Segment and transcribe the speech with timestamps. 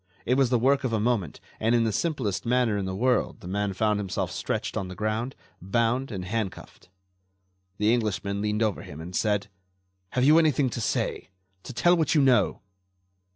[0.25, 3.41] It was the work of a moment, and in the simplest manner in the world
[3.41, 6.89] the man found himself stretched on the ground, bound and handcuffed.
[7.77, 9.45] The Englishman leaned over him and said:
[10.13, 11.29] "Have you anything to say?...
[11.61, 12.61] To tell what you know?"